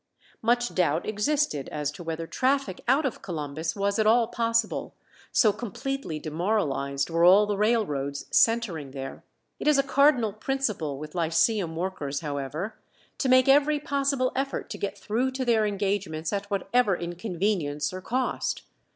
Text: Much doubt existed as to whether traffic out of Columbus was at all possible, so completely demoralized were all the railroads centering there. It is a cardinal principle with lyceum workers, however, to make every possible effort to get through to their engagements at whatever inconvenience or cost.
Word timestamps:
Much 0.41 0.73
doubt 0.73 1.05
existed 1.07 1.69
as 1.69 1.91
to 1.91 2.01
whether 2.03 2.25
traffic 2.25 2.81
out 2.87 3.05
of 3.05 3.21
Columbus 3.21 3.75
was 3.75 3.99
at 3.99 4.07
all 4.07 4.25
possible, 4.25 4.95
so 5.31 5.53
completely 5.53 6.17
demoralized 6.17 7.11
were 7.11 7.23
all 7.23 7.45
the 7.45 7.55
railroads 7.55 8.25
centering 8.31 8.89
there. 8.93 9.23
It 9.59 9.67
is 9.67 9.77
a 9.77 9.83
cardinal 9.83 10.33
principle 10.33 10.97
with 10.97 11.13
lyceum 11.13 11.75
workers, 11.75 12.21
however, 12.21 12.79
to 13.19 13.29
make 13.29 13.47
every 13.47 13.79
possible 13.79 14.31
effort 14.35 14.71
to 14.71 14.79
get 14.79 14.97
through 14.97 15.29
to 15.33 15.45
their 15.45 15.67
engagements 15.67 16.33
at 16.33 16.49
whatever 16.49 16.97
inconvenience 16.97 17.93
or 17.93 18.01
cost. 18.01 18.63